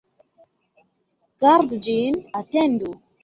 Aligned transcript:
Gardu 1.45 1.79
ĝin, 1.89 2.17
atendu! 2.43 2.93